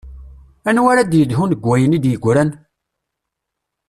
[0.69, 2.49] Anwa ara d-yedhun deg wayen i d-yeggran?